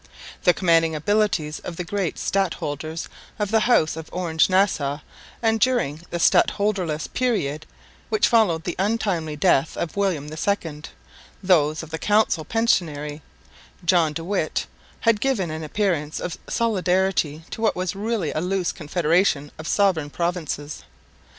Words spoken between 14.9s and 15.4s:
had